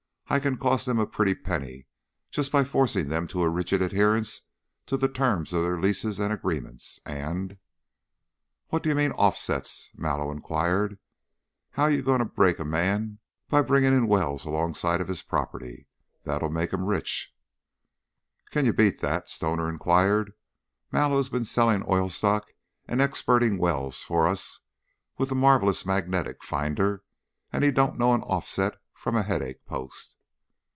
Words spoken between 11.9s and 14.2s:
going to break a man by bringing in